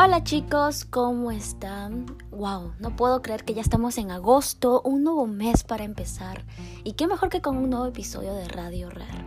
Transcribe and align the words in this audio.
Hola 0.00 0.22
chicos, 0.22 0.84
¿cómo 0.84 1.32
están? 1.32 2.06
Wow, 2.30 2.72
no 2.78 2.94
puedo 2.94 3.20
creer 3.20 3.44
que 3.44 3.54
ya 3.54 3.62
estamos 3.62 3.98
en 3.98 4.12
agosto, 4.12 4.80
un 4.84 5.02
nuevo 5.02 5.26
mes 5.26 5.64
para 5.64 5.82
empezar. 5.82 6.44
Y 6.84 6.92
qué 6.92 7.08
mejor 7.08 7.30
que 7.30 7.40
con 7.40 7.56
un 7.56 7.70
nuevo 7.70 7.86
episodio 7.86 8.32
de 8.32 8.46
Radio 8.46 8.90
Rare. 8.90 9.24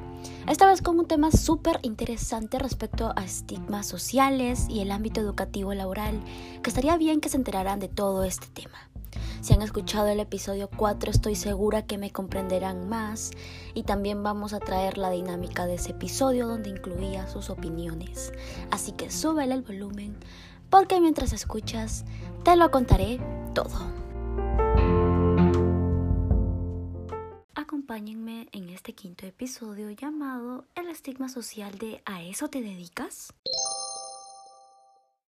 Esta 0.47 0.67
vez 0.67 0.81
con 0.81 0.97
un 0.97 1.07
tema 1.07 1.29
súper 1.29 1.81
interesante 1.81 2.57
respecto 2.57 3.11
a 3.17 3.25
estigmas 3.25 3.85
sociales 3.85 4.67
y 4.69 4.79
el 4.79 4.91
ámbito 4.91 5.19
educativo 5.19 5.73
laboral, 5.73 6.21
que 6.63 6.69
estaría 6.69 6.95
bien 6.95 7.19
que 7.19 7.27
se 7.27 7.35
enteraran 7.35 7.81
de 7.81 7.89
todo 7.89 8.23
este 8.23 8.47
tema. 8.47 8.89
Si 9.41 9.53
han 9.53 9.63
escuchado 9.63 10.07
el 10.07 10.21
episodio 10.21 10.69
4 10.69 11.11
estoy 11.11 11.35
segura 11.35 11.81
que 11.81 11.97
me 11.97 12.11
comprenderán 12.11 12.87
más 12.87 13.31
y 13.73 13.83
también 13.83 14.23
vamos 14.23 14.53
a 14.53 14.59
traer 14.59 14.97
la 14.97 15.09
dinámica 15.09 15.65
de 15.65 15.73
ese 15.73 15.91
episodio 15.91 16.47
donde 16.47 16.69
incluía 16.69 17.27
sus 17.27 17.49
opiniones. 17.49 18.31
Así 18.69 18.93
que 18.93 19.11
súbele 19.11 19.55
el 19.55 19.63
volumen 19.63 20.15
porque 20.71 21.01
mientras 21.01 21.33
escuchas 21.33 22.05
te 22.43 22.55
lo 22.55 22.71
contaré 22.71 23.19
todo. 23.53 23.91
Acompáñenme 27.53 28.47
en 28.53 28.69
este 28.69 28.93
quinto 28.93 29.25
episodio 29.27 29.91
llamado 29.91 30.65
El 30.73 30.89
estigma 30.89 31.29
social 31.29 31.77
de 31.77 32.01
¿A 32.05 32.23
eso 32.23 32.47
te 32.47 32.61
dedicas? 32.61 33.33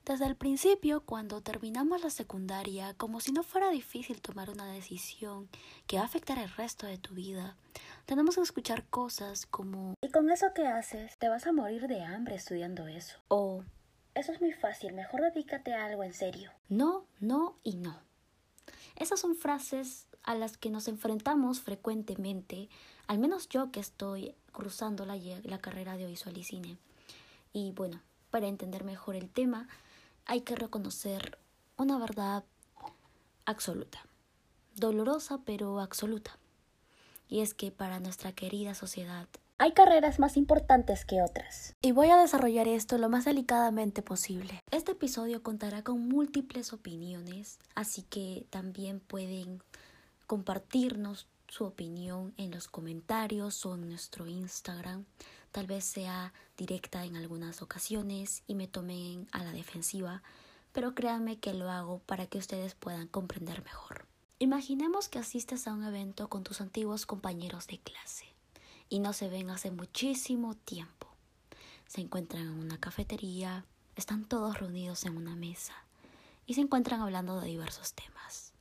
Desde 0.05 0.27
el 0.27 0.37
principio, 0.37 1.05
cuando 1.05 1.43
terminamos 1.43 2.03
la 2.03 2.11
secundaria, 2.11 2.93
como 2.95 3.21
si 3.21 3.33
no 3.33 3.45
fuera 3.45 3.71
difícil 3.71 4.21
tomar 4.21 4.51
una 4.51 4.67
decisión 4.67 5.49
que 5.87 5.97
va 5.97 6.03
a 6.03 6.07
afectar 6.07 6.39
el 6.39 6.51
resto 6.51 6.87
de 6.87 6.99
tu 6.99 7.15
vida, 7.15 7.57
tenemos 8.05 8.35
que 8.35 8.43
escuchar 8.43 8.85
cosas 8.87 9.47
como 9.47 9.95
¿Y 10.03 10.11
con 10.11 10.29
eso 10.31 10.49
qué 10.55 10.67
haces? 10.67 11.17
Te 11.19 11.29
vas 11.29 11.47
a 11.47 11.53
morir 11.53 11.87
de 11.87 12.03
hambre 12.03 12.35
estudiando 12.35 12.89
eso. 12.89 13.17
O 13.29 13.63
eso 14.15 14.33
es 14.33 14.41
muy 14.41 14.53
fácil, 14.53 14.93
mejor 14.93 15.23
dedícate 15.23 15.75
a 15.75 15.87
algo 15.87 16.05
en 16.05 16.15
serio. 16.15 16.51
No, 16.69 17.07
no 17.21 17.57
y 17.63 17.77
no. 17.77 17.99
Esas 18.97 19.21
son 19.21 19.35
frases 19.37 20.07
a 20.23 20.35
las 20.35 20.57
que 20.57 20.71
nos 20.71 20.89
enfrentamos 20.89 21.61
frecuentemente, 21.61 22.69
al 23.07 23.19
menos 23.19 23.49
yo 23.49 23.71
que 23.73 23.81
estoy 23.81 24.35
cruzando 24.53 25.07
la, 25.07 25.17
la 25.45 25.59
carrera 25.59 25.97
de 25.97 26.05
audiovisual 26.05 26.37
y 26.37 26.45
cine. 26.45 26.79
Y 27.53 27.73
bueno, 27.73 28.01
para 28.31 28.47
entender 28.47 28.85
mejor 28.85 29.17
el 29.17 29.31
tema, 29.31 29.69
hay 30.27 30.43
que 30.43 30.57
reconocer 30.57 31.39
una 31.77 31.99
verdad 31.99 32.45
absoluta, 33.45 34.07
dolorosa 34.75 35.41
pero 35.45 35.81
absoluta. 35.81 36.39
Y 37.29 37.41
es 37.41 37.55
que 37.55 37.71
para 37.71 37.99
nuestra 37.99 38.33
querida 38.33 38.75
sociedad 38.75 39.27
hay 39.63 39.71
carreras 39.75 40.19
más 40.19 40.37
importantes 40.37 41.05
que 41.05 41.23
otras. 41.23 41.77
Y 41.83 41.93
voy 41.93 42.09
a 42.09 42.17
desarrollar 42.17 42.67
esto 42.67 42.99
lo 42.99 43.09
más 43.09 43.27
delicadamente 43.27 44.03
posible. 44.03 44.59
Este 44.73 44.91
episodio 44.91 45.45
contará 45.45 45.85
con 45.85 46.09
múltiples 46.09 46.73
opiniones, 46.73 47.61
así 47.77 48.03
que 48.03 48.45
también 48.51 48.99
pueden 48.99 49.63
compartirnos 50.27 51.29
su 51.47 51.65
opinión 51.65 52.35
en 52.39 52.51
los 52.51 52.67
comentarios 52.67 53.65
o 53.65 53.77
en 53.77 53.89
nuestro 53.89 54.27
Instagram. 54.27 55.05
Tal 55.53 55.69
vez 55.69 55.85
sea 55.85 56.33
directa 56.57 57.05
en 57.05 57.15
algunas 57.15 57.63
ocasiones 57.63 58.43
y 58.49 58.57
me 58.57 58.67
tomen 58.67 59.29
a 59.31 59.45
la 59.45 59.53
defensiva, 59.53 60.25
pero 60.73 60.97
créanme 60.97 61.39
que 61.39 61.55
lo 61.55 61.71
hago 61.71 62.01
para 62.01 62.27
que 62.27 62.39
ustedes 62.39 62.75
puedan 62.75 63.07
comprender 63.07 63.63
mejor. 63.63 64.07
Imaginemos 64.41 65.09
que 65.09 65.21
asistes 65.21 65.69
a 65.69 65.73
un 65.73 65.85
evento 65.85 66.29
con 66.29 66.43
tus 66.43 66.61
antiguos 66.61 67.07
compañeros 67.07 67.69
de 67.69 67.79
clase 67.79 68.32
y 68.93 68.99
no 68.99 69.15
se 69.15 69.31
ven 69.31 69.49
hace 69.49 69.71
muchísimo 69.71 70.55
tiempo. 70.55 71.07
Se 71.87 72.03
encuentran 72.03 72.43
en 72.43 72.51
una 72.51 72.79
cafetería, 72.79 73.65
están 73.97 74.27
todos 74.27 74.61
reunidos 74.61 75.07
en 75.07 75.17
una 75.17 75.35
mesa 75.35 75.73
y 76.45 76.53
se 76.53 76.61
encuentran 76.61 77.01
hablando 77.01 77.41
de 77.41 77.47
diversos 77.47 77.95
temas, 77.95 78.53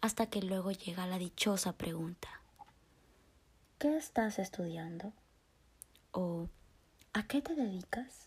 hasta 0.00 0.26
que 0.26 0.42
luego 0.42 0.70
llega 0.70 1.08
la 1.08 1.18
dichosa 1.18 1.72
pregunta. 1.72 2.28
¿Qué 3.80 3.96
estás 3.96 4.38
estudiando? 4.38 5.12
¿O 6.12 6.48
a 7.12 7.26
qué 7.26 7.42
te 7.42 7.56
dedicas? 7.56 8.26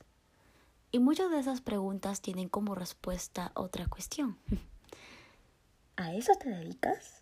Y 0.91 0.99
muchas 0.99 1.31
de 1.31 1.39
esas 1.39 1.61
preguntas 1.61 2.19
tienen 2.19 2.49
como 2.49 2.75
respuesta 2.75 3.53
otra 3.53 3.87
cuestión. 3.87 4.37
¿A 5.95 6.13
eso 6.13 6.33
te 6.37 6.49
dedicas? 6.49 7.21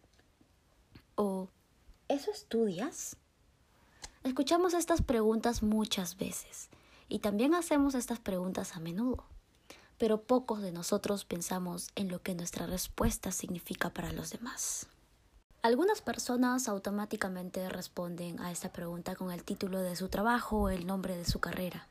¿O 1.14 1.48
eso 2.08 2.32
estudias? 2.32 3.18
Escuchamos 4.26 4.74
estas 4.74 5.04
preguntas 5.04 5.62
muchas 5.62 6.18
veces 6.18 6.70
y 7.08 7.20
también 7.20 7.54
hacemos 7.54 7.94
estas 7.94 8.18
preguntas 8.18 8.76
a 8.76 8.80
menudo, 8.80 9.24
pero 10.00 10.24
pocos 10.24 10.64
de 10.64 10.72
nosotros 10.72 11.26
pensamos 11.26 11.92
en 11.94 12.10
lo 12.10 12.24
que 12.24 12.34
nuestra 12.34 12.66
respuesta 12.66 13.32
significa 13.32 13.92
para 13.92 14.12
los 14.12 14.32
demás. 14.32 14.88
Algunas 15.62 16.02
personas 16.02 16.68
automáticamente 16.68 17.70
responden 17.70 18.40
a 18.40 18.52
esta 18.52 18.70
pregunta 18.72 19.16
con 19.16 19.32
el 19.32 19.44
título 19.44 19.80
de 19.80 19.96
su 19.96 20.10
trabajo 20.10 20.58
o 20.58 20.70
el 20.70 20.88
nombre 20.88 21.16
de 21.16 21.26
su 21.26 21.40
carrera. 21.40 21.88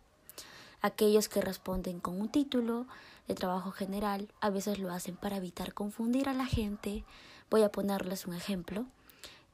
Aquellos 0.82 1.28
que 1.28 1.40
responden 1.40 2.00
con 2.00 2.20
un 2.20 2.28
título 2.28 2.88
de 3.28 3.36
trabajo 3.36 3.70
general 3.70 4.28
a 4.40 4.50
veces 4.50 4.80
lo 4.80 4.92
hacen 4.92 5.14
para 5.14 5.36
evitar 5.36 5.72
confundir 5.72 6.28
a 6.28 6.34
la 6.34 6.46
gente. 6.46 7.04
Voy 7.48 7.62
a 7.62 7.70
ponerles 7.70 8.26
un 8.26 8.34
ejemplo. 8.34 8.86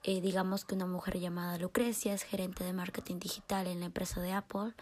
Eh, 0.03 0.21
digamos 0.21 0.65
que 0.65 0.75
una 0.75 0.87
mujer 0.87 1.19
llamada 1.19 1.59
Lucrecia 1.59 2.15
es 2.15 2.23
gerente 2.23 2.65
de 2.65 2.73
marketing 2.73 3.19
digital 3.19 3.67
en 3.67 3.81
la 3.81 3.87
empresa 3.87 4.21
de 4.21 4.33
Apple, 4.33 4.73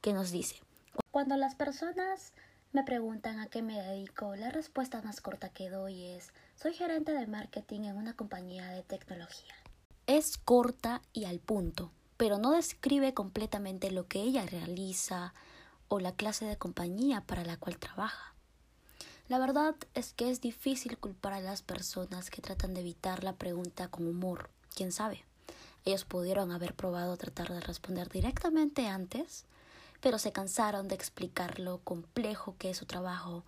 que 0.00 0.12
nos 0.12 0.30
dice, 0.30 0.60
cuando 1.10 1.36
las 1.36 1.54
personas 1.54 2.32
me 2.72 2.84
preguntan 2.84 3.38
a 3.38 3.46
qué 3.46 3.60
me 3.60 3.80
dedico, 3.80 4.34
la 4.36 4.50
respuesta 4.50 5.02
más 5.02 5.20
corta 5.20 5.50
que 5.50 5.68
doy 5.68 6.06
es, 6.06 6.32
soy 6.56 6.72
gerente 6.72 7.12
de 7.12 7.26
marketing 7.26 7.82
en 7.82 7.96
una 7.96 8.14
compañía 8.14 8.68
de 8.70 8.82
tecnología. 8.82 9.54
Es 10.06 10.38
corta 10.38 11.02
y 11.12 11.24
al 11.24 11.38
punto, 11.38 11.90
pero 12.16 12.38
no 12.38 12.52
describe 12.52 13.14
completamente 13.14 13.90
lo 13.90 14.06
que 14.06 14.22
ella 14.22 14.46
realiza 14.46 15.34
o 15.88 16.00
la 16.00 16.12
clase 16.12 16.44
de 16.46 16.56
compañía 16.56 17.20
para 17.22 17.44
la 17.44 17.56
cual 17.56 17.78
trabaja. 17.78 18.31
La 19.28 19.38
verdad 19.38 19.76
es 19.94 20.12
que 20.12 20.30
es 20.30 20.40
difícil 20.40 20.98
culpar 20.98 21.32
a 21.32 21.40
las 21.40 21.62
personas 21.62 22.28
que 22.28 22.42
tratan 22.42 22.74
de 22.74 22.80
evitar 22.80 23.22
la 23.22 23.34
pregunta 23.34 23.88
con 23.88 24.06
humor. 24.06 24.50
¿Quién 24.74 24.90
sabe? 24.90 25.24
Ellos 25.84 26.04
pudieron 26.04 26.50
haber 26.50 26.74
probado 26.74 27.16
tratar 27.16 27.52
de 27.52 27.60
responder 27.60 28.08
directamente 28.08 28.88
antes, 28.88 29.44
pero 30.00 30.18
se 30.18 30.32
cansaron 30.32 30.88
de 30.88 30.96
explicar 30.96 31.60
lo 31.60 31.78
complejo 31.78 32.56
que 32.58 32.70
es 32.70 32.76
su 32.76 32.86
trabajo 32.86 33.44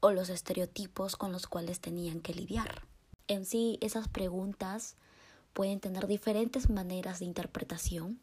o 0.00 0.10
los 0.10 0.28
estereotipos 0.28 1.16
con 1.16 1.30
los 1.30 1.46
cuales 1.46 1.80
tenían 1.80 2.20
que 2.20 2.34
lidiar. 2.34 2.82
En 3.28 3.46
sí, 3.46 3.78
esas 3.80 4.08
preguntas 4.08 4.96
pueden 5.52 5.78
tener 5.78 6.08
diferentes 6.08 6.68
maneras 6.68 7.20
de 7.20 7.26
interpretación, 7.26 8.20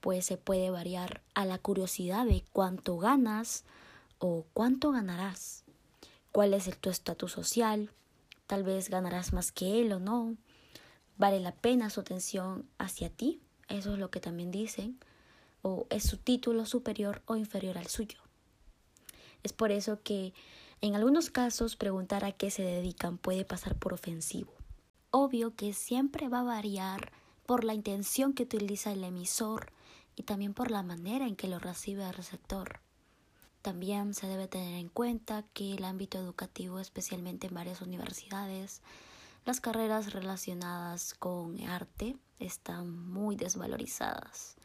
pues 0.00 0.26
se 0.26 0.36
puede 0.36 0.70
variar 0.70 1.20
a 1.34 1.44
la 1.44 1.58
curiosidad 1.58 2.24
de 2.24 2.44
cuánto 2.52 2.98
ganas 2.98 3.64
o 4.18 4.46
cuánto 4.54 4.92
ganarás 4.92 5.64
cuál 6.32 6.54
es 6.54 6.70
tu 6.78 6.90
estatus 6.90 7.32
social, 7.32 7.90
tal 8.46 8.62
vez 8.62 8.88
ganarás 8.88 9.32
más 9.32 9.52
que 9.52 9.80
él 9.80 9.92
o 9.92 10.00
no, 10.00 10.36
vale 11.16 11.40
la 11.40 11.52
pena 11.52 11.90
su 11.90 12.00
atención 12.00 12.68
hacia 12.78 13.10
ti, 13.10 13.40
eso 13.68 13.92
es 13.92 13.98
lo 13.98 14.10
que 14.10 14.20
también 14.20 14.50
dicen, 14.50 14.98
o 15.62 15.86
es 15.90 16.04
su 16.04 16.16
título 16.16 16.66
superior 16.66 17.22
o 17.26 17.36
inferior 17.36 17.78
al 17.78 17.86
suyo. 17.86 18.18
Es 19.42 19.52
por 19.52 19.70
eso 19.70 20.02
que 20.02 20.34
en 20.80 20.94
algunos 20.94 21.30
casos 21.30 21.76
preguntar 21.76 22.24
a 22.24 22.32
qué 22.32 22.50
se 22.50 22.62
dedican 22.62 23.18
puede 23.18 23.44
pasar 23.44 23.76
por 23.76 23.92
ofensivo. 23.92 24.52
Obvio 25.10 25.54
que 25.54 25.72
siempre 25.72 26.28
va 26.28 26.40
a 26.40 26.44
variar 26.44 27.12
por 27.46 27.64
la 27.64 27.74
intención 27.74 28.32
que 28.32 28.44
utiliza 28.44 28.92
el 28.92 29.04
emisor 29.04 29.72
y 30.16 30.22
también 30.22 30.54
por 30.54 30.70
la 30.70 30.82
manera 30.82 31.26
en 31.26 31.36
que 31.36 31.48
lo 31.48 31.58
recibe 31.58 32.04
el 32.04 32.14
receptor. 32.14 32.80
También 33.62 34.14
se 34.14 34.26
debe 34.26 34.48
tener 34.48 34.74
en 34.74 34.88
cuenta 34.88 35.44
que 35.52 35.74
el 35.74 35.84
ámbito 35.84 36.18
educativo, 36.18 36.78
especialmente 36.78 37.46
en 37.46 37.54
varias 37.54 37.82
universidades, 37.82 38.80
las 39.44 39.60
carreras 39.60 40.12
relacionadas 40.12 41.14
con 41.14 41.60
arte 41.62 42.16
están 42.38 42.90
muy 43.10 43.36
desvalorizadas 43.36 44.56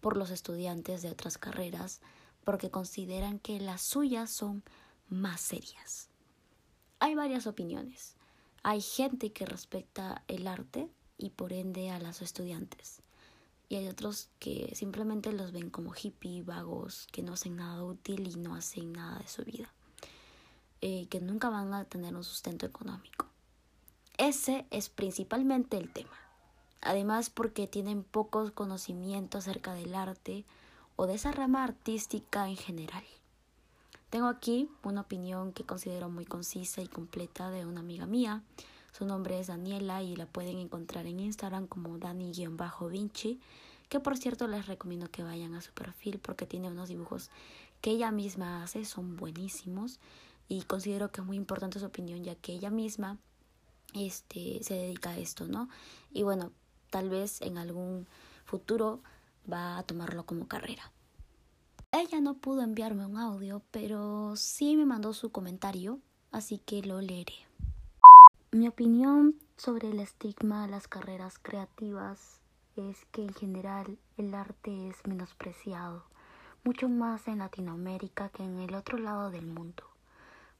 por 0.00 0.16
los 0.16 0.30
estudiantes 0.30 1.02
de 1.02 1.10
otras 1.10 1.38
carreras 1.38 2.00
porque 2.44 2.70
consideran 2.70 3.40
que 3.40 3.58
las 3.58 3.82
suyas 3.82 4.30
son 4.30 4.62
más 5.08 5.40
serias. 5.40 6.08
Hay 7.00 7.16
varias 7.16 7.48
opiniones. 7.48 8.14
Hay 8.62 8.80
gente 8.80 9.32
que 9.32 9.46
respecta 9.46 10.22
el 10.28 10.46
arte 10.46 10.88
y 11.18 11.30
por 11.30 11.52
ende 11.52 11.90
a 11.90 11.98
los 11.98 12.22
estudiantes 12.22 13.02
y 13.68 13.76
hay 13.76 13.88
otros 13.88 14.28
que 14.38 14.72
simplemente 14.74 15.32
los 15.32 15.52
ven 15.52 15.70
como 15.70 15.92
hippie, 15.94 16.42
vagos, 16.42 17.08
que 17.12 17.22
no 17.22 17.32
hacen 17.32 17.56
nada 17.56 17.82
útil 17.82 18.28
y 18.28 18.36
no 18.36 18.54
hacen 18.54 18.92
nada 18.92 19.18
de 19.18 19.28
su 19.28 19.44
vida, 19.44 19.72
eh, 20.80 21.06
que 21.08 21.20
nunca 21.20 21.50
van 21.50 21.74
a 21.74 21.84
tener 21.84 22.14
un 22.14 22.24
sustento 22.24 22.66
económico. 22.66 23.26
Ese 24.18 24.66
es 24.70 24.88
principalmente 24.88 25.76
el 25.76 25.92
tema. 25.92 26.16
Además 26.80 27.30
porque 27.30 27.66
tienen 27.66 28.04
pocos 28.04 28.52
conocimientos 28.52 29.48
acerca 29.48 29.74
del 29.74 29.94
arte 29.94 30.44
o 30.94 31.06
de 31.06 31.14
esa 31.14 31.32
rama 31.32 31.64
artística 31.64 32.48
en 32.48 32.56
general. 32.56 33.04
Tengo 34.10 34.28
aquí 34.28 34.70
una 34.84 35.02
opinión 35.02 35.52
que 35.52 35.64
considero 35.64 36.08
muy 36.08 36.24
concisa 36.24 36.80
y 36.80 36.86
completa 36.86 37.50
de 37.50 37.66
una 37.66 37.80
amiga 37.80 38.06
mía. 38.06 38.42
Su 38.96 39.04
nombre 39.04 39.38
es 39.38 39.48
Daniela 39.48 40.02
y 40.02 40.16
la 40.16 40.24
pueden 40.24 40.56
encontrar 40.56 41.04
en 41.04 41.20
Instagram 41.20 41.66
como 41.66 41.98
Dani-Vinci, 41.98 43.40
que 43.90 44.00
por 44.00 44.16
cierto 44.16 44.48
les 44.48 44.66
recomiendo 44.66 45.10
que 45.10 45.22
vayan 45.22 45.52
a 45.54 45.60
su 45.60 45.70
perfil 45.72 46.18
porque 46.18 46.46
tiene 46.46 46.68
unos 46.68 46.88
dibujos 46.88 47.28
que 47.82 47.90
ella 47.90 48.10
misma 48.10 48.62
hace, 48.62 48.86
son 48.86 49.18
buenísimos 49.18 50.00
y 50.48 50.62
considero 50.62 51.12
que 51.12 51.20
es 51.20 51.26
muy 51.26 51.36
importante 51.36 51.78
su 51.78 51.84
opinión 51.84 52.24
ya 52.24 52.36
que 52.36 52.54
ella 52.54 52.70
misma 52.70 53.18
este, 53.92 54.62
se 54.62 54.72
dedica 54.72 55.10
a 55.10 55.18
esto, 55.18 55.46
¿no? 55.46 55.68
Y 56.10 56.22
bueno, 56.22 56.52
tal 56.88 57.10
vez 57.10 57.42
en 57.42 57.58
algún 57.58 58.06
futuro 58.46 59.02
va 59.52 59.76
a 59.76 59.82
tomarlo 59.82 60.24
como 60.24 60.48
carrera. 60.48 60.90
Ella 61.92 62.22
no 62.22 62.38
pudo 62.38 62.62
enviarme 62.62 63.04
un 63.04 63.18
audio, 63.18 63.60
pero 63.70 64.36
sí 64.36 64.74
me 64.74 64.86
mandó 64.86 65.12
su 65.12 65.32
comentario, 65.32 66.00
así 66.32 66.56
que 66.56 66.80
lo 66.80 67.02
leeré. 67.02 67.45
Mi 68.56 68.68
opinión 68.68 69.34
sobre 69.58 69.90
el 69.90 70.00
estigma 70.00 70.62
de 70.62 70.70
las 70.70 70.88
carreras 70.88 71.38
creativas 71.38 72.40
es 72.74 73.04
que 73.12 73.20
en 73.20 73.34
general 73.34 73.98
el 74.16 74.34
arte 74.34 74.88
es 74.88 75.06
menospreciado, 75.06 76.06
mucho 76.64 76.88
más 76.88 77.28
en 77.28 77.40
Latinoamérica 77.40 78.30
que 78.30 78.44
en 78.44 78.58
el 78.60 78.74
otro 78.74 78.96
lado 78.96 79.30
del 79.30 79.46
mundo. 79.46 79.82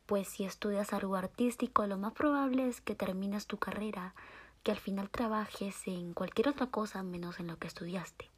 Pues 0.05 0.29
si 0.29 0.45
estudias 0.45 0.93
algo 0.93 1.17
artístico, 1.17 1.87
lo 1.87 1.97
más 1.97 2.13
probable 2.13 2.69
es 2.69 2.83
que 2.83 2.95
termines 2.95 3.47
tu 3.47 3.57
carrera, 3.57 4.15
que 4.63 4.73
al 4.73 4.79
final 4.79 5.09
trabajes 5.09 5.75
en 5.87 6.13
cualquier 6.13 6.51
otra 6.51 6.67
cosa 6.67 7.03
menos 7.03 7.41
en 7.41 7.47
lo 7.47 7.57
que 7.57 7.67
estudiaste. 7.67 8.29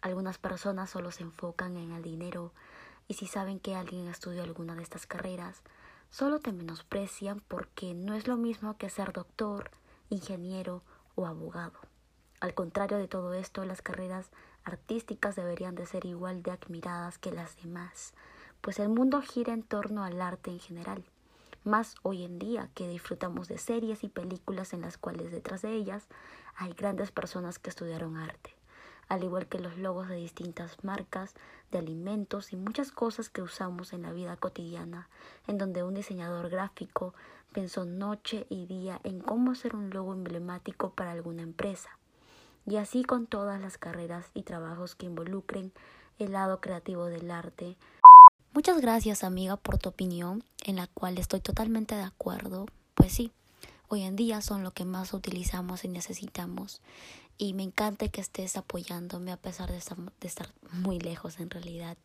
Algunas 0.00 0.38
personas 0.38 0.90
solo 0.90 1.10
se 1.10 1.24
enfocan 1.24 1.76
en 1.76 1.90
el 1.90 2.04
dinero 2.04 2.52
y 3.08 3.14
si 3.14 3.26
saben 3.26 3.58
que 3.58 3.74
alguien 3.74 4.06
estudió 4.06 4.44
alguna 4.44 4.76
de 4.76 4.84
estas 4.84 5.08
carreras, 5.08 5.60
solo 6.12 6.40
te 6.40 6.52
menosprecian 6.52 7.40
porque 7.48 7.94
no 7.94 8.14
es 8.14 8.28
lo 8.28 8.36
mismo 8.36 8.76
que 8.76 8.90
ser 8.90 9.12
doctor, 9.12 9.70
ingeniero 10.10 10.82
o 11.14 11.26
abogado. 11.26 11.80
Al 12.38 12.54
contrario 12.54 12.98
de 12.98 13.08
todo 13.08 13.32
esto, 13.32 13.64
las 13.64 13.80
carreras 13.80 14.30
artísticas 14.62 15.36
deberían 15.36 15.74
de 15.74 15.86
ser 15.86 16.04
igual 16.04 16.42
de 16.42 16.50
admiradas 16.50 17.18
que 17.18 17.32
las 17.32 17.56
demás, 17.56 18.12
pues 18.60 18.78
el 18.78 18.90
mundo 18.90 19.22
gira 19.22 19.54
en 19.54 19.62
torno 19.62 20.04
al 20.04 20.20
arte 20.20 20.50
en 20.50 20.60
general. 20.60 21.02
Más 21.64 21.94
hoy 22.02 22.24
en 22.24 22.38
día 22.38 22.68
que 22.74 22.88
disfrutamos 22.88 23.48
de 23.48 23.56
series 23.56 24.04
y 24.04 24.08
películas 24.08 24.74
en 24.74 24.82
las 24.82 24.98
cuales 24.98 25.32
detrás 25.32 25.62
de 25.62 25.72
ellas 25.72 26.08
hay 26.54 26.74
grandes 26.74 27.10
personas 27.10 27.58
que 27.58 27.70
estudiaron 27.70 28.16
arte 28.16 28.54
al 29.12 29.24
igual 29.24 29.46
que 29.46 29.58
los 29.58 29.76
logos 29.76 30.08
de 30.08 30.14
distintas 30.14 30.82
marcas 30.82 31.34
de 31.70 31.76
alimentos 31.76 32.54
y 32.54 32.56
muchas 32.56 32.92
cosas 32.92 33.28
que 33.28 33.42
usamos 33.42 33.92
en 33.92 34.00
la 34.00 34.10
vida 34.10 34.38
cotidiana, 34.38 35.10
en 35.46 35.58
donde 35.58 35.82
un 35.82 35.92
diseñador 35.92 36.48
gráfico 36.48 37.12
pensó 37.52 37.84
noche 37.84 38.46
y 38.48 38.64
día 38.64 39.02
en 39.04 39.20
cómo 39.20 39.50
hacer 39.50 39.76
un 39.76 39.90
logo 39.90 40.14
emblemático 40.14 40.92
para 40.92 41.12
alguna 41.12 41.42
empresa. 41.42 41.90
Y 42.64 42.76
así 42.76 43.04
con 43.04 43.26
todas 43.26 43.60
las 43.60 43.76
carreras 43.76 44.30
y 44.32 44.44
trabajos 44.44 44.94
que 44.94 45.04
involucren 45.04 45.74
el 46.18 46.32
lado 46.32 46.62
creativo 46.62 47.04
del 47.04 47.30
arte. 47.30 47.76
Muchas 48.54 48.80
gracias 48.80 49.24
amiga 49.24 49.58
por 49.58 49.76
tu 49.76 49.90
opinión, 49.90 50.42
en 50.64 50.76
la 50.76 50.86
cual 50.86 51.18
estoy 51.18 51.40
totalmente 51.40 51.94
de 51.94 52.04
acuerdo. 52.04 52.64
Pues 52.94 53.12
sí, 53.12 53.30
hoy 53.88 54.04
en 54.04 54.16
día 54.16 54.40
son 54.40 54.62
lo 54.62 54.70
que 54.70 54.86
más 54.86 55.12
utilizamos 55.12 55.84
y 55.84 55.88
necesitamos 55.88 56.80
y 57.42 57.54
me 57.54 57.64
encanta 57.64 58.06
que 58.06 58.20
estés 58.20 58.56
apoyándome 58.56 59.32
a 59.32 59.36
pesar 59.36 59.68
de 59.72 59.76
estar, 59.76 60.48
muy 60.70 61.00
lejos 61.00 61.40
en 61.40 61.50
realidad. 61.50 61.96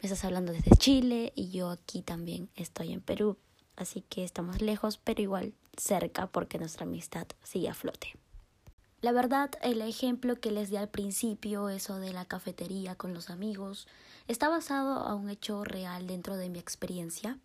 Me 0.00 0.08
estás 0.08 0.24
hablando 0.24 0.52
desde 0.52 0.74
Chile 0.76 1.32
y 1.36 1.50
yo 1.50 1.70
aquí 1.70 2.02
también 2.02 2.48
estoy 2.56 2.92
en 2.92 3.00
Perú, 3.00 3.36
así 3.76 4.00
que 4.00 4.24
estamos 4.24 4.60
lejos 4.60 4.98
pero 4.98 5.22
igual 5.22 5.54
cerca 5.76 6.26
porque 6.26 6.58
nuestra 6.58 6.84
amistad 6.84 7.28
sigue 7.44 7.68
a 7.68 7.74
flote. 7.74 8.16
La 9.02 9.12
verdad, 9.12 9.50
el 9.62 9.82
ejemplo 9.82 10.40
que 10.40 10.50
les 10.50 10.68
di 10.68 10.78
al 10.78 10.88
principio, 10.88 11.68
eso 11.68 12.00
de 12.00 12.12
la 12.12 12.24
cafetería 12.24 12.96
con 12.96 13.14
los 13.14 13.30
amigos, 13.30 13.86
está 14.26 14.48
basado 14.48 14.94
a 14.94 15.14
un 15.14 15.30
hecho 15.30 15.62
real 15.62 16.08
dentro 16.08 16.36
de 16.36 16.48
mi 16.48 16.58
experiencia 16.58 17.38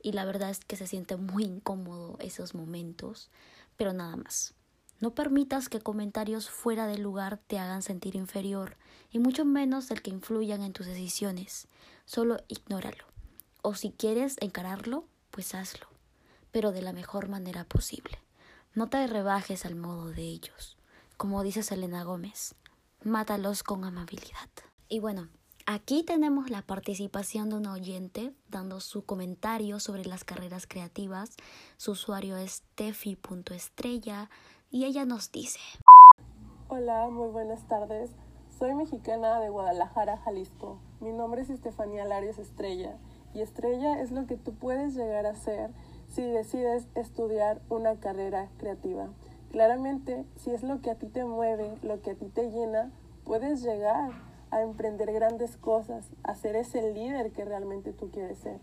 y 0.00 0.12
la 0.12 0.24
verdad 0.24 0.50
es 0.50 0.60
que 0.60 0.76
se 0.76 0.86
siente 0.86 1.16
muy 1.16 1.42
incómodo 1.42 2.18
esos 2.20 2.54
momentos, 2.54 3.30
pero 3.76 3.92
nada 3.92 4.14
más. 4.14 4.54
No 5.00 5.14
permitas 5.14 5.68
que 5.68 5.80
comentarios 5.80 6.50
fuera 6.50 6.86
de 6.86 6.98
lugar 6.98 7.38
te 7.46 7.58
hagan 7.58 7.82
sentir 7.82 8.16
inferior, 8.16 8.76
y 9.10 9.20
mucho 9.20 9.44
menos 9.44 9.90
el 9.90 10.02
que 10.02 10.10
influyan 10.10 10.62
en 10.62 10.72
tus 10.72 10.86
decisiones. 10.86 11.68
Solo 12.04 12.38
ignóralo. 12.48 13.04
O 13.62 13.74
si 13.74 13.92
quieres 13.92 14.36
encararlo, 14.40 15.04
pues 15.30 15.54
hazlo, 15.54 15.86
pero 16.50 16.72
de 16.72 16.82
la 16.82 16.92
mejor 16.92 17.28
manera 17.28 17.64
posible. 17.64 18.18
No 18.74 18.88
te 18.88 19.06
rebajes 19.06 19.64
al 19.64 19.76
modo 19.76 20.10
de 20.10 20.22
ellos. 20.22 20.76
Como 21.16 21.42
dice 21.42 21.62
Selena 21.62 22.02
Gómez, 22.04 22.54
mátalos 23.02 23.62
con 23.62 23.84
amabilidad. 23.84 24.48
Y 24.88 25.00
bueno, 25.00 25.28
aquí 25.66 26.02
tenemos 26.02 26.50
la 26.50 26.62
participación 26.62 27.50
de 27.50 27.56
un 27.56 27.66
oyente 27.66 28.32
dando 28.48 28.80
su 28.80 29.04
comentario 29.04 29.80
sobre 29.80 30.04
las 30.04 30.24
carreras 30.24 30.66
creativas. 30.66 31.30
Su 31.76 31.92
usuario 31.92 32.36
es 32.36 32.62
tefi.estrella 32.74 34.30
y 34.70 34.84
ella 34.84 35.04
nos 35.04 35.32
dice. 35.32 35.58
Hola, 36.68 37.08
muy 37.08 37.28
buenas 37.28 37.66
tardes. 37.68 38.10
Soy 38.58 38.74
mexicana 38.74 39.40
de 39.40 39.48
Guadalajara, 39.48 40.18
Jalisco. 40.18 40.78
Mi 41.00 41.12
nombre 41.12 41.42
es 41.42 41.50
Estefanía 41.50 42.04
Larios 42.04 42.38
Estrella 42.38 42.96
y 43.34 43.40
estrella 43.40 44.00
es 44.00 44.10
lo 44.10 44.26
que 44.26 44.36
tú 44.36 44.54
puedes 44.54 44.94
llegar 44.94 45.26
a 45.26 45.34
ser 45.34 45.70
si 46.08 46.22
decides 46.22 46.88
estudiar 46.94 47.62
una 47.68 48.00
carrera 48.00 48.50
creativa. 48.58 49.08
Claramente, 49.50 50.26
si 50.36 50.50
es 50.50 50.62
lo 50.62 50.80
que 50.80 50.90
a 50.90 50.96
ti 50.96 51.06
te 51.06 51.24
mueve, 51.24 51.78
lo 51.82 52.02
que 52.02 52.10
a 52.10 52.14
ti 52.14 52.26
te 52.26 52.50
llena, 52.50 52.90
puedes 53.24 53.62
llegar 53.62 54.10
a 54.50 54.62
emprender 54.62 55.12
grandes 55.12 55.56
cosas, 55.56 56.10
a 56.22 56.34
ser 56.34 56.56
ese 56.56 56.92
líder 56.92 57.32
que 57.32 57.44
realmente 57.44 57.92
tú 57.92 58.10
quieres 58.10 58.38
ser. 58.38 58.60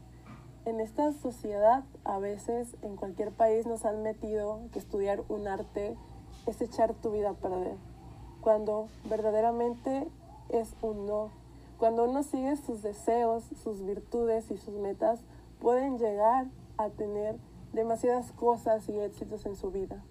En 0.66 0.80
esta 0.80 1.14
sociedad, 1.14 1.84
a 2.06 2.18
veces 2.18 2.76
en 2.82 2.96
cualquier 2.96 3.32
país 3.32 3.68
nos 3.68 3.86
han 3.86 4.02
metido 4.02 4.62
que 4.74 4.80
estudiar 4.80 5.24
un 5.30 5.48
arte 5.48 5.96
es 6.48 6.60
echar 6.60 6.96
tu 6.96 7.12
vida 7.12 7.30
a 7.30 7.34
perder, 7.36 7.78
cuando 8.42 8.88
verdaderamente 9.08 10.08
es 10.50 10.76
un 10.82 11.06
no. 11.06 11.30
Cuando 11.78 12.06
uno 12.06 12.24
sigue 12.24 12.58
sus 12.58 12.82
deseos, 12.82 13.44
sus 13.64 13.86
virtudes 13.86 14.50
y 14.50 14.58
sus 14.58 14.74
metas, 14.74 15.20
pueden 15.62 16.00
llegar 16.00 16.48
a 16.78 16.90
tener 16.90 17.36
demasiadas 17.74 18.32
cosas 18.32 18.90
y 18.90 19.00
éxitos 19.00 19.46
en 19.46 19.56
su 19.56 19.70
vida. 19.70 20.04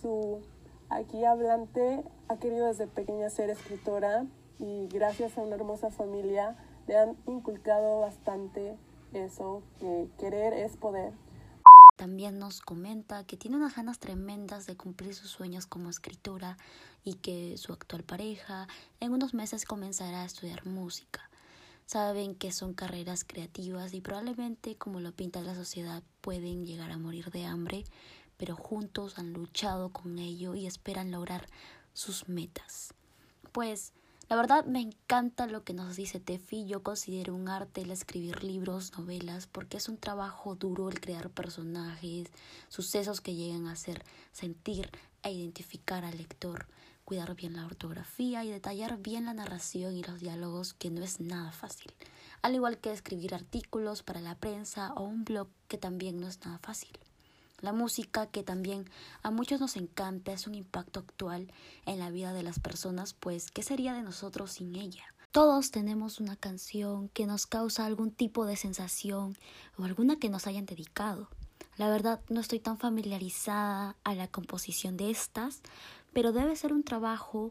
Su 0.00 0.40
aquí 0.88 1.26
hablante 1.26 2.02
ha 2.28 2.36
querido 2.36 2.68
desde 2.68 2.86
pequeña 2.86 3.28
ser 3.28 3.50
escritora 3.50 4.24
y 4.58 4.88
gracias 4.88 5.36
a 5.36 5.42
una 5.42 5.56
hermosa 5.56 5.90
familia 5.90 6.56
le 6.86 6.96
han 6.96 7.16
inculcado 7.26 8.00
bastante 8.00 8.78
eso, 9.14 9.62
que 9.78 10.08
querer 10.18 10.52
es 10.52 10.76
poder. 10.76 11.12
También 11.96 12.38
nos 12.38 12.60
comenta 12.60 13.24
que 13.24 13.36
tiene 13.36 13.56
unas 13.56 13.76
ganas 13.76 13.98
tremendas 13.98 14.66
de 14.66 14.76
cumplir 14.76 15.14
sus 15.14 15.30
sueños 15.30 15.66
como 15.66 15.90
escritora 15.90 16.56
y 17.04 17.14
que 17.14 17.56
su 17.58 17.72
actual 17.72 18.02
pareja 18.02 18.66
en 19.00 19.12
unos 19.12 19.34
meses 19.34 19.64
comenzará 19.64 20.22
a 20.22 20.24
estudiar 20.24 20.66
música. 20.66 21.28
Saben 21.86 22.34
que 22.34 22.52
son 22.52 22.74
carreras 22.74 23.24
creativas 23.24 23.92
y 23.92 24.00
probablemente, 24.00 24.76
como 24.76 25.00
lo 25.00 25.12
pinta 25.12 25.42
la 25.42 25.54
sociedad, 25.54 26.02
pueden 26.22 26.64
llegar 26.64 26.90
a 26.90 26.98
morir 26.98 27.30
de 27.30 27.44
hambre, 27.44 27.84
pero 28.38 28.56
juntos 28.56 29.18
han 29.18 29.32
luchado 29.32 29.90
con 29.90 30.18
ello 30.18 30.54
y 30.54 30.66
esperan 30.66 31.10
lograr 31.10 31.46
sus 31.92 32.28
metas. 32.28 32.94
Pues 33.52 33.92
la 34.28 34.36
verdad 34.36 34.64
me 34.64 34.80
encanta 34.80 35.46
lo 35.46 35.64
que 35.64 35.74
nos 35.74 35.96
dice 35.96 36.20
Tefi. 36.20 36.66
Yo 36.66 36.82
considero 36.82 37.34
un 37.34 37.48
arte 37.48 37.82
el 37.82 37.90
escribir 37.90 38.42
libros, 38.44 38.96
novelas, 38.96 39.46
porque 39.46 39.76
es 39.76 39.88
un 39.88 39.98
trabajo 39.98 40.54
duro 40.54 40.88
el 40.88 41.00
crear 41.00 41.30
personajes, 41.30 42.28
sucesos 42.68 43.20
que 43.20 43.34
llegan 43.34 43.66
a 43.66 43.72
hacer 43.72 44.04
sentir 44.32 44.90
e 45.22 45.32
identificar 45.32 46.04
al 46.04 46.16
lector, 46.16 46.66
cuidar 47.04 47.34
bien 47.34 47.56
la 47.56 47.66
ortografía 47.66 48.44
y 48.44 48.50
detallar 48.50 48.98
bien 48.98 49.24
la 49.24 49.34
narración 49.34 49.96
y 49.96 50.02
los 50.02 50.20
diálogos, 50.20 50.72
que 50.74 50.90
no 50.90 51.02
es 51.02 51.20
nada 51.20 51.52
fácil. 51.52 51.92
Al 52.42 52.54
igual 52.54 52.78
que 52.78 52.92
escribir 52.92 53.34
artículos 53.34 54.02
para 54.02 54.20
la 54.20 54.36
prensa 54.36 54.92
o 54.94 55.02
un 55.02 55.24
blog, 55.24 55.48
que 55.68 55.78
también 55.78 56.20
no 56.20 56.28
es 56.28 56.44
nada 56.44 56.58
fácil. 56.58 56.98
La 57.62 57.72
música, 57.72 58.26
que 58.26 58.42
también 58.42 58.90
a 59.22 59.30
muchos 59.30 59.60
nos 59.60 59.76
encanta, 59.76 60.32
es 60.32 60.46
un 60.46 60.54
impacto 60.54 61.00
actual 61.00 61.50
en 61.86 61.98
la 61.98 62.10
vida 62.10 62.34
de 62.34 62.42
las 62.42 62.58
personas, 62.58 63.14
pues 63.14 63.50
¿qué 63.50 63.62
sería 63.62 63.94
de 63.94 64.02
nosotros 64.02 64.52
sin 64.52 64.76
ella? 64.76 65.04
Todos 65.30 65.70
tenemos 65.70 66.20
una 66.20 66.36
canción 66.36 67.08
que 67.08 67.24
nos 67.24 67.46
causa 67.46 67.86
algún 67.86 68.10
tipo 68.10 68.44
de 68.44 68.56
sensación 68.56 69.38
o 69.78 69.84
alguna 69.84 70.16
que 70.16 70.28
nos 70.28 70.46
hayan 70.46 70.66
dedicado. 70.66 71.28
La 71.78 71.88
verdad 71.88 72.20
no 72.28 72.40
estoy 72.40 72.58
tan 72.58 72.76
familiarizada 72.76 73.96
a 74.04 74.14
la 74.14 74.28
composición 74.28 74.98
de 74.98 75.10
estas, 75.10 75.62
pero 76.12 76.32
debe 76.32 76.54
ser 76.56 76.74
un 76.74 76.82
trabajo 76.82 77.50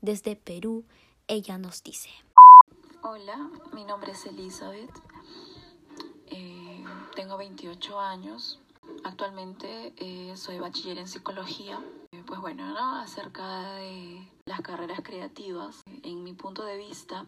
Desde 0.00 0.34
Perú, 0.34 0.86
ella 1.26 1.58
nos 1.58 1.82
dice. 1.82 2.08
Hola, 3.02 3.50
mi 3.74 3.84
nombre 3.84 4.12
es 4.12 4.24
Elizabeth. 4.24 4.98
Eh, 6.28 6.82
tengo 7.14 7.36
28 7.36 8.00
años. 8.00 8.60
Actualmente 9.04 9.92
eh, 9.98 10.34
soy 10.38 10.58
bachiller 10.58 10.96
en 10.96 11.06
psicología. 11.06 11.84
Eh, 12.12 12.24
pues 12.26 12.40
bueno, 12.40 12.72
¿no? 12.72 12.96
acerca 12.96 13.74
de 13.74 14.26
las 14.46 14.62
carreras 14.62 15.00
creativas, 15.02 15.82
en 16.02 16.24
mi 16.24 16.32
punto 16.32 16.64
de 16.64 16.78
vista, 16.78 17.26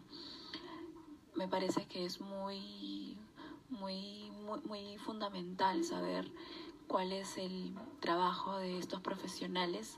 me 1.35 1.47
parece 1.47 1.85
que 1.87 2.05
es 2.05 2.21
muy, 2.21 3.17
muy, 3.69 4.31
muy, 4.65 4.97
fundamental 4.97 5.83
saber 5.83 6.31
cuál 6.87 7.11
es 7.11 7.37
el 7.37 7.73
trabajo 7.99 8.57
de 8.57 8.77
estos 8.77 9.01
profesionales 9.01 9.97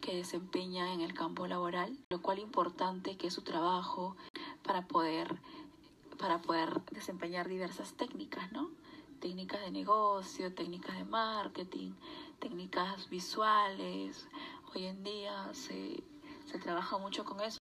que 0.00 0.16
desempeñan 0.16 0.88
en 0.88 1.00
el 1.00 1.14
campo 1.14 1.46
laboral, 1.46 1.98
lo 2.10 2.22
cual 2.22 2.38
es 2.38 2.44
importante 2.44 3.16
que 3.16 3.30
su 3.30 3.42
trabajo 3.42 4.16
para 4.62 4.86
poder, 4.88 5.40
para 6.18 6.40
poder 6.40 6.82
desempeñar 6.92 7.48
diversas 7.48 7.94
técnicas, 7.94 8.50
¿no? 8.52 8.70
técnicas 9.20 9.60
de 9.60 9.70
negocio, 9.70 10.52
técnicas 10.54 10.96
de 10.96 11.04
marketing, 11.04 11.92
técnicas 12.38 13.08
visuales. 13.10 14.26
Hoy 14.74 14.86
en 14.86 15.04
día 15.04 15.50
se, 15.52 16.02
se 16.46 16.58
trabaja 16.58 16.98
mucho 16.98 17.24
con 17.24 17.40
eso. 17.40 17.59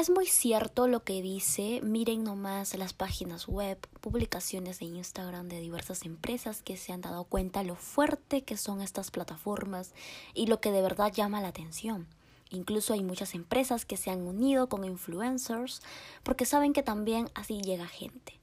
Es 0.00 0.08
muy 0.08 0.24
cierto 0.24 0.88
lo 0.88 1.04
que 1.04 1.20
dice, 1.20 1.82
miren 1.82 2.24
nomás 2.24 2.74
las 2.74 2.94
páginas 2.94 3.46
web, 3.46 3.76
publicaciones 4.00 4.78
de 4.78 4.86
Instagram 4.86 5.50
de 5.50 5.60
diversas 5.60 6.06
empresas 6.06 6.62
que 6.62 6.78
se 6.78 6.94
han 6.94 7.02
dado 7.02 7.24
cuenta 7.24 7.62
lo 7.64 7.76
fuerte 7.76 8.40
que 8.40 8.56
son 8.56 8.80
estas 8.80 9.10
plataformas 9.10 9.92
y 10.32 10.46
lo 10.46 10.58
que 10.58 10.72
de 10.72 10.80
verdad 10.80 11.12
llama 11.12 11.42
la 11.42 11.48
atención. 11.48 12.06
Incluso 12.48 12.94
hay 12.94 13.02
muchas 13.02 13.34
empresas 13.34 13.84
que 13.84 13.98
se 13.98 14.10
han 14.10 14.22
unido 14.22 14.70
con 14.70 14.86
influencers 14.86 15.82
porque 16.22 16.46
saben 16.46 16.72
que 16.72 16.82
también 16.82 17.28
así 17.34 17.60
llega 17.60 17.86
gente. 17.86 18.39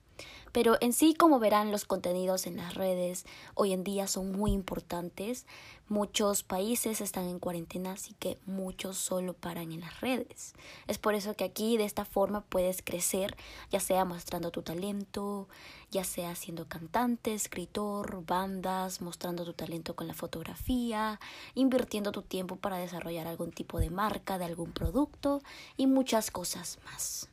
Pero 0.52 0.78
en 0.82 0.94
sí, 0.94 1.14
como 1.14 1.40
verán, 1.40 1.72
los 1.72 1.86
contenidos 1.86 2.48
en 2.48 2.58
las 2.58 2.74
redes 2.74 3.26
hoy 3.54 3.74
en 3.74 3.84
día 3.84 4.08
son 4.08 4.32
muy 4.32 4.52
importantes. 4.52 5.46
Muchos 5.90 6.44
países 6.44 7.00
están 7.00 7.26
en 7.26 7.40
cuarentena, 7.40 7.94
así 7.94 8.14
que 8.20 8.40
muchos 8.46 8.98
solo 8.98 9.34
paran 9.34 9.72
en 9.72 9.82
las 9.82 10.02
redes. 10.02 10.54
Es 10.88 10.98
por 10.98 11.16
eso 11.16 11.36
que 11.36 11.44
aquí 11.44 11.78
de 11.78 11.86
esta 11.86 12.06
forma 12.06 12.42
puedes 12.42 12.82
crecer, 12.82 13.38
ya 13.70 13.80
sea 13.80 14.04
mostrando 14.04 14.52
tu 14.52 14.64
talento, 14.64 15.48
ya 15.92 16.04
sea 16.04 16.36
siendo 16.36 16.68
cantante, 16.68 17.34
escritor, 17.34 18.26
bandas, 18.26 19.02
mostrando 19.02 19.46
tu 19.46 19.54
talento 19.54 19.96
con 19.96 20.08
la 20.08 20.14
fotografía, 20.14 21.20
invirtiendo 21.56 22.12
tu 22.12 22.22
tiempo 22.24 22.58
para 22.58 22.78
desarrollar 22.78 23.28
algún 23.28 23.52
tipo 23.52 23.80
de 23.80 23.90
marca 23.90 24.38
de 24.38 24.46
algún 24.46 24.74
producto 24.74 25.42
y 25.78 25.88
muchas 25.88 26.32
cosas 26.32 26.80
más. 26.86 27.30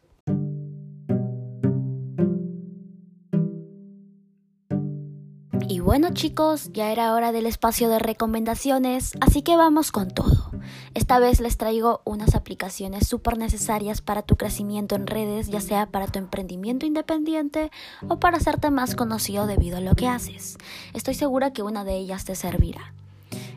Bueno 5.94 6.12
chicos, 6.12 6.70
ya 6.72 6.90
era 6.90 7.14
hora 7.14 7.30
del 7.30 7.46
espacio 7.46 7.88
de 7.88 8.00
recomendaciones, 8.00 9.12
así 9.20 9.42
que 9.42 9.56
vamos 9.56 9.92
con 9.92 10.10
todo. 10.10 10.50
Esta 10.92 11.20
vez 11.20 11.38
les 11.38 11.56
traigo 11.56 12.00
unas 12.04 12.34
aplicaciones 12.34 13.06
súper 13.06 13.38
necesarias 13.38 14.00
para 14.00 14.22
tu 14.22 14.34
crecimiento 14.34 14.96
en 14.96 15.06
redes, 15.06 15.50
ya 15.50 15.60
sea 15.60 15.86
para 15.86 16.08
tu 16.08 16.18
emprendimiento 16.18 16.84
independiente 16.84 17.70
o 18.08 18.18
para 18.18 18.38
hacerte 18.38 18.72
más 18.72 18.96
conocido 18.96 19.46
debido 19.46 19.76
a 19.76 19.80
lo 19.80 19.94
que 19.94 20.08
haces. 20.08 20.58
Estoy 20.94 21.14
segura 21.14 21.52
que 21.52 21.62
una 21.62 21.84
de 21.84 21.94
ellas 21.94 22.24
te 22.24 22.34
servirá. 22.34 22.92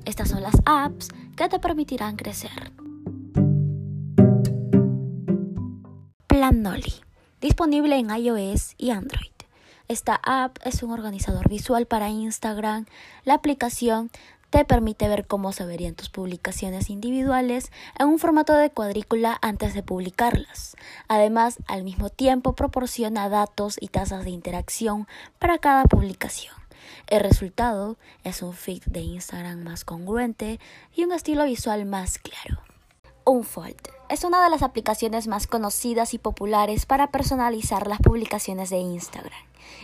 Estas 0.06 0.30
son 0.30 0.44
las 0.44 0.62
apps 0.66 1.08
que 1.36 1.50
te 1.50 1.58
permitirán 1.58 2.18
crecer. 2.18 2.72
Plannoli, 6.28 6.94
disponible 7.42 7.98
en 7.98 8.16
iOS 8.16 8.76
y 8.78 8.92
Android. 8.92 9.37
Esta 9.88 10.20
app 10.24 10.58
es 10.66 10.84
un 10.84 10.92
organizador 10.92 11.48
visual 11.48 11.86
para 11.86 12.10
Instagram. 12.10 12.86
La 13.24 13.36
aplicación 13.36 14.12
te 14.50 14.66
permite 14.66 15.08
ver 15.08 15.26
cómo 15.26 15.54
se 15.54 15.66
verían 15.66 15.96
tus 15.96 16.10
publicaciones 16.10 16.90
individuales 16.90 17.72
en 17.98 18.08
un 18.08 18.20
formato 18.20 18.54
de 18.54 18.70
cuadrícula 18.70 19.38
antes 19.42 19.74
de 19.74 19.84
publicarlas. 19.84 20.76
Además, 21.08 21.60
al 21.68 21.86
mismo 21.86 22.10
tiempo 22.10 22.54
proporciona 22.54 23.30
datos 23.30 23.78
y 23.80 23.88
tasas 23.88 24.26
de 24.26 24.32
interacción 24.32 25.08
para 25.40 25.58
cada 25.58 25.86
publicación. 25.86 26.54
El 27.08 27.22
resultado 27.22 27.98
es 28.26 28.42
un 28.42 28.54
feed 28.54 28.84
de 28.88 29.00
Instagram 29.00 29.64
más 29.64 29.86
congruente 29.86 30.60
y 30.94 31.06
un 31.06 31.14
estilo 31.14 31.46
visual 31.46 31.86
más 31.86 32.18
claro. 32.18 32.67
Unfold 33.28 33.76
es 34.08 34.24
una 34.24 34.42
de 34.42 34.50
las 34.50 34.62
aplicaciones 34.62 35.28
más 35.28 35.48
conocidas 35.48 36.14
y 36.14 36.18
populares 36.18 36.86
para 36.86 37.12
personalizar 37.12 37.86
las 37.86 38.00
publicaciones 38.00 38.70
de 38.70 38.78
Instagram 38.78 39.38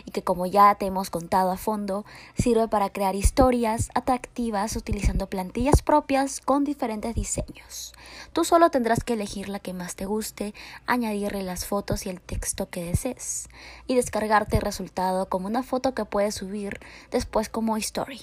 y 0.06 0.12
que 0.12 0.22
como 0.22 0.46
ya 0.46 0.74
te 0.76 0.86
hemos 0.86 1.10
contado 1.10 1.50
a 1.50 1.58
fondo, 1.58 2.06
sirve 2.38 2.68
para 2.68 2.88
crear 2.88 3.14
historias 3.14 3.90
atractivas 3.94 4.76
utilizando 4.76 5.26
plantillas 5.26 5.82
propias 5.82 6.40
con 6.40 6.64
diferentes 6.64 7.14
diseños. 7.14 7.92
Tú 8.32 8.44
solo 8.44 8.70
tendrás 8.70 9.04
que 9.04 9.12
elegir 9.12 9.50
la 9.50 9.58
que 9.58 9.74
más 9.74 9.94
te 9.94 10.06
guste, 10.06 10.54
añadirle 10.86 11.42
las 11.42 11.66
fotos 11.66 12.06
y 12.06 12.08
el 12.08 12.22
texto 12.22 12.70
que 12.70 12.82
desees 12.82 13.50
y 13.86 13.94
descargarte 13.94 14.56
el 14.56 14.62
resultado 14.62 15.28
como 15.28 15.48
una 15.48 15.62
foto 15.62 15.92
que 15.92 16.06
puedes 16.06 16.34
subir 16.34 16.80
después 17.10 17.50
como 17.50 17.76
story. 17.76 18.22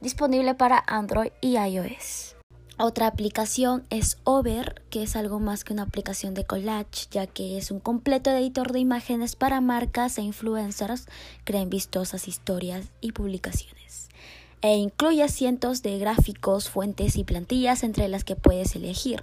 Disponible 0.00 0.54
para 0.54 0.82
Android 0.88 1.30
y 1.40 1.56
iOS. 1.56 2.35
Otra 2.78 3.06
aplicación 3.06 3.86
es 3.88 4.18
Over, 4.24 4.82
que 4.90 5.02
es 5.02 5.16
algo 5.16 5.40
más 5.40 5.64
que 5.64 5.72
una 5.72 5.84
aplicación 5.84 6.34
de 6.34 6.44
collage, 6.44 7.06
ya 7.10 7.26
que 7.26 7.56
es 7.56 7.70
un 7.70 7.80
completo 7.80 8.28
editor 8.30 8.70
de 8.70 8.80
imágenes 8.80 9.34
para 9.34 9.62
marcas 9.62 10.18
e 10.18 10.22
influencers, 10.22 11.06
crean 11.44 11.70
vistosas 11.70 12.28
historias 12.28 12.88
y 13.00 13.12
publicaciones. 13.12 14.08
E 14.60 14.76
incluye 14.76 15.26
cientos 15.30 15.80
de 15.80 15.98
gráficos, 15.98 16.68
fuentes 16.68 17.16
y 17.16 17.24
plantillas 17.24 17.82
entre 17.82 18.08
las 18.08 18.24
que 18.24 18.36
puedes 18.36 18.76
elegir. 18.76 19.20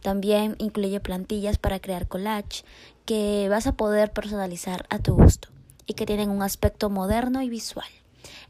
También 0.00 0.56
incluye 0.58 0.98
plantillas 0.98 1.58
para 1.58 1.80
crear 1.80 2.08
collage 2.08 2.64
que 3.04 3.48
vas 3.50 3.66
a 3.66 3.76
poder 3.76 4.10
personalizar 4.10 4.86
a 4.88 5.00
tu 5.00 5.14
gusto 5.14 5.48
y 5.86 5.92
que 5.94 6.06
tienen 6.06 6.30
un 6.30 6.42
aspecto 6.42 6.88
moderno 6.88 7.42
y 7.42 7.50
visual. 7.50 7.88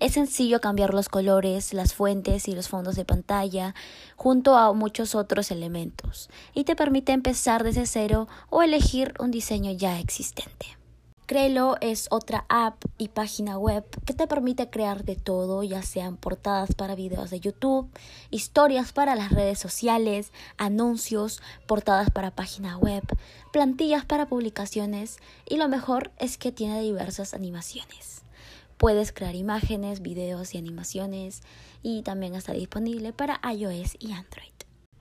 Es 0.01 0.15
sencillo 0.15 0.61
cambiar 0.61 0.95
los 0.95 1.09
colores, 1.09 1.73
las 1.73 1.95
fuentes 1.95 2.49
y 2.49 2.55
los 2.55 2.69
fondos 2.69 2.97
de 2.97 3.05
pantalla, 3.05 3.75
junto 4.17 4.57
a 4.57 4.73
muchos 4.73 5.15
otros 5.15 5.51
elementos, 5.51 6.31
y 6.55 6.65
te 6.65 6.77
permite 6.77 7.13
empezar 7.13 7.65
desde 7.65 7.87
cero 7.87 8.29
o 8.51 8.63
elegir 8.63 9.15
un 9.19 9.31
diseño 9.31 9.73
ya 9.73 9.99
existente. 10.01 10.77
Crelo 11.27 11.77
es 11.81 12.07
otra 12.11 12.47
app 12.49 12.85
y 12.99 13.09
página 13.09 13.59
web 13.59 13.85
que 14.05 14.15
te 14.15 14.29
permite 14.29 14.71
crear 14.71 15.05
de 15.05 15.17
todo, 15.17 15.65
ya 15.65 15.83
sean 15.83 16.17
portadas 16.17 16.73
para 16.77 16.95
videos 16.95 17.31
de 17.31 17.41
YouTube, 17.41 17.91
historias 18.31 18.93
para 18.93 19.17
las 19.17 19.33
redes 19.33 19.59
sociales, 19.59 20.31
anuncios, 20.57 21.43
portadas 21.67 22.11
para 22.11 22.31
página 22.31 22.79
web, 22.79 23.03
plantillas 23.53 24.05
para 24.05 24.29
publicaciones 24.29 25.19
y 25.49 25.57
lo 25.57 25.69
mejor 25.69 26.13
es 26.19 26.39
que 26.39 26.53
tiene 26.53 26.81
diversas 26.81 27.35
animaciones. 27.35 28.26
Puedes 28.77 29.13
crear 29.13 29.35
imágenes, 29.35 30.03
videos 30.03 30.55
y 30.55 30.59
animaciones 30.59 31.43
y 31.83 32.03
también 32.03 32.35
está 32.35 32.53
disponible 32.53 33.13
para 33.13 33.41
iOS 33.51 33.97
y 33.99 34.13
Android. 34.13 34.57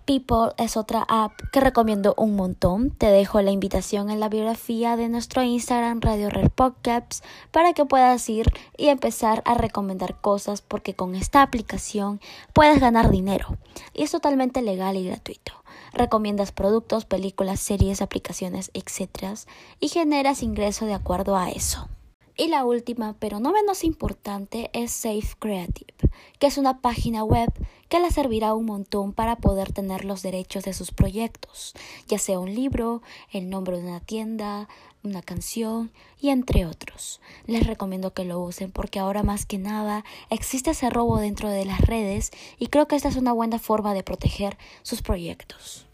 People 0.05 0.51
es 0.58 0.77
otra 0.77 1.03
app 1.08 1.32
que 1.51 1.60
recomiendo 1.60 2.13
un 2.15 2.36
montón. 2.36 2.91
Te 2.91 3.08
dejo 3.08 3.41
la 3.41 3.50
invitación 3.50 4.12
en 4.12 4.20
la 4.20 4.29
biografía 4.29 4.96
de 4.98 5.10
nuestro 5.10 5.41
Instagram 5.41 6.00
Radio 6.00 6.29
Red 6.29 6.51
Podcasts 6.51 7.24
para 7.50 7.74
que 7.74 7.86
puedas 7.86 8.29
ir 8.29 8.46
y 8.77 8.89
empezar 8.89 9.41
a 9.46 9.55
recomendar 9.55 10.22
cosas 10.22 10.62
porque 10.62 10.94
con 10.94 11.15
esta 11.15 11.41
aplicación 11.41 12.22
puedes 12.53 12.79
ganar 12.79 13.10
dinero 13.10 13.58
y 13.96 14.03
es 14.03 14.12
totalmente 14.12 14.62
legal 14.62 14.96
y 14.96 15.08
gratuito. 15.08 15.53
Recomiendas 15.91 16.51
productos, 16.51 17.05
películas, 17.05 17.60
series, 17.60 18.03
aplicaciones, 18.03 18.70
etc. 18.75 19.39
y 19.79 19.88
generas 19.88 20.44
ingreso 20.44 20.86
de 20.86 20.94
acuerdo 20.94 21.36
a 21.36 21.50
eso. 21.50 21.89
Y 22.38 22.50
la 22.50 22.65
última, 22.65 23.15
pero 23.18 23.39
no 23.39 23.54
menos 23.54 23.86
importante, 23.86 24.70
es 24.74 24.92
Safe 24.92 25.36
Creative, 25.39 25.94
que 26.38 26.48
es 26.48 26.58
una 26.58 26.82
página 26.82 27.24
web 27.24 27.50
que 27.88 28.01
le 28.01 28.12
servirá 28.12 28.54
un 28.54 28.65
montón 28.65 29.13
para 29.13 29.38
poder 29.38 29.72
tener 29.72 30.04
los 30.04 30.22
derechos 30.22 30.65
de 30.65 30.74
sus 30.74 30.92
proyectos, 30.92 31.74
ya 32.10 32.20
sea 32.20 32.39
un 32.39 32.54
libro, 32.54 33.01
el 33.32 33.50
nombre 33.50 33.80
de 33.80 33.88
una 33.88 34.01
tienda, 34.01 34.68
una 35.01 35.22
canción 35.22 35.92
y 36.20 36.27
entre 36.27 36.65
otros. 36.65 37.22
Les 37.46 37.65
recomiendo 37.65 38.13
que 38.13 38.25
lo 38.25 38.42
usen 38.42 38.70
porque 38.70 39.00
ahora 39.00 39.24
más 39.24 39.46
que 39.46 39.58
nada 39.58 40.04
existe 40.30 40.72
ese 40.72 40.89
robo 40.89 41.20
dentro 41.20 41.50
de 41.50 41.63
las 41.63 41.80
redes 41.80 42.32
y 42.60 42.68
creo 42.68 42.88
que 42.89 42.98
esta 42.98 43.08
es 43.08 43.15
una 43.15 43.32
buena 43.32 43.60
forma 43.60 43.94
de 43.94 44.04
proteger 44.04 44.58
sus 44.82 45.01
proyectos. 45.01 45.85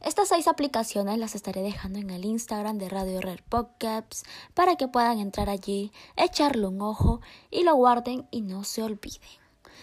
Estas 0.00 0.28
seis 0.28 0.46
aplicaciones 0.46 1.18
las 1.18 1.34
estaré 1.34 1.62
dejando 1.62 1.98
en 1.98 2.10
el 2.10 2.24
Instagram 2.24 2.78
de 2.78 2.88
Radio 2.88 3.20
Rare 3.20 3.42
Podcasts 3.48 4.24
para 4.54 4.76
que 4.76 4.88
puedan 4.88 5.18
entrar 5.18 5.48
allí, 5.48 5.90
echarle 6.16 6.66
un 6.66 6.80
ojo 6.82 7.20
y 7.50 7.64
lo 7.64 7.74
guarden 7.74 8.28
y 8.30 8.42
no 8.42 8.64
se 8.64 8.82
olviden. 8.82 9.20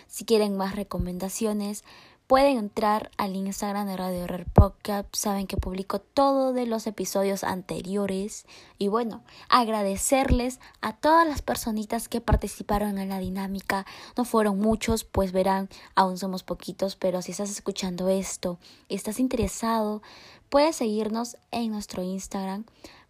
Si 0.08 0.26
quieren 0.26 0.56
más 0.56 0.76
recomendaciones, 0.76 1.84
pueden 2.28 2.58
entrar 2.58 3.12
al 3.18 3.36
Instagram 3.36 3.88
de 3.88 3.98
Radio 3.98 4.28
Rare 4.28 4.46
Podcast. 4.46 5.14
Saben 5.14 5.48
que 5.48 5.58
publico 5.58 6.00
todo 6.00 6.54
de 6.54 6.66
los 6.66 6.88
episodios 6.88 7.44
anteriores. 7.44 8.46
Y 8.78 8.88
bueno, 8.88 9.24
agradecerles 9.50 10.60
a 10.82 10.96
todas 10.96 11.28
las 11.28 11.42
personitas 11.42 12.08
que 12.08 12.22
participaron 12.22 12.98
en 12.98 13.10
la 13.10 13.20
dinámica. 13.20 13.86
No 14.18 14.26
fueron 14.26 14.60
muchos, 14.60 15.04
pues 15.04 15.32
verán, 15.32 15.70
aún 15.96 16.18
somos 16.18 16.44
poquitos, 16.44 16.96
pero 16.96 17.22
si 17.22 17.32
estás 17.32 17.52
escuchando 17.52 18.10
esto 18.10 18.60
y 18.88 18.96
estás 18.96 19.20
interesado, 19.20 20.02
puedes 20.50 20.78
seguirnos 20.78 21.38
en 21.52 21.72
nuestro 21.72 22.04
Instagram 22.04 22.66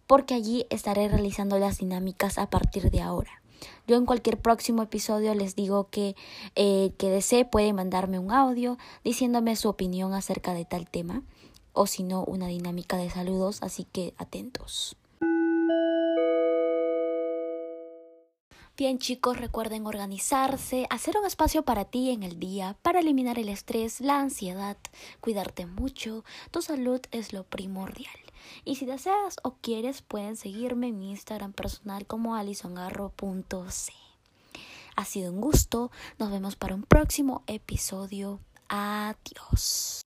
porque 0.06 0.34
allí 0.34 0.66
estaré 0.70 1.08
realizando 1.08 1.58
las 1.58 1.78
dinámicas 1.78 2.38
a 2.38 2.50
partir 2.50 2.90
de 2.90 3.00
ahora. 3.00 3.43
Yo 3.86 3.96
en 3.96 4.06
cualquier 4.06 4.38
próximo 4.38 4.82
episodio 4.82 5.34
les 5.34 5.54
digo 5.54 5.88
que 5.90 6.16
eh, 6.56 6.92
que 6.98 7.10
desee 7.10 7.44
puede 7.44 7.72
mandarme 7.72 8.18
un 8.18 8.32
audio 8.32 8.78
diciéndome 9.04 9.56
su 9.56 9.68
opinión 9.68 10.14
acerca 10.14 10.54
de 10.54 10.64
tal 10.64 10.88
tema 10.88 11.22
o 11.72 11.86
si 11.86 12.02
no 12.04 12.24
una 12.24 12.46
dinámica 12.46 12.96
de 12.96 13.10
saludos, 13.10 13.58
así 13.62 13.84
que 13.84 14.14
atentos. 14.16 14.96
Bien 18.76 18.98
chicos, 18.98 19.38
recuerden 19.38 19.86
organizarse, 19.86 20.88
hacer 20.90 21.16
un 21.16 21.26
espacio 21.26 21.62
para 21.62 21.84
ti 21.84 22.10
en 22.10 22.24
el 22.24 22.40
día, 22.40 22.76
para 22.82 22.98
eliminar 22.98 23.38
el 23.38 23.48
estrés, 23.48 24.00
la 24.00 24.18
ansiedad, 24.18 24.76
cuidarte 25.20 25.64
mucho, 25.64 26.24
tu 26.50 26.60
salud 26.60 27.00
es 27.12 27.32
lo 27.32 27.44
primordial. 27.44 28.16
Y 28.64 28.74
si 28.74 28.84
deseas 28.84 29.36
o 29.44 29.54
quieres, 29.60 30.02
pueden 30.02 30.36
seguirme 30.36 30.88
en 30.88 30.98
mi 30.98 31.10
Instagram 31.12 31.52
personal 31.52 32.04
como 32.06 32.34
alisongarro.c. 32.34 33.92
Ha 34.96 35.04
sido 35.04 35.30
un 35.32 35.40
gusto, 35.40 35.92
nos 36.18 36.32
vemos 36.32 36.56
para 36.56 36.74
un 36.74 36.82
próximo 36.82 37.44
episodio. 37.46 38.40
Adiós. 38.68 40.02